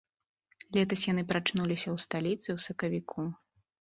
[0.77, 3.29] Летась яны прачнуліся ў сталіцы ў сакавіку.